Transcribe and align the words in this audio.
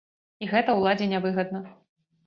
І 0.45 0.47
гэта 0.53 0.75
ўладзе 0.79 1.11
не 1.15 1.19
выгадна. 1.29 1.65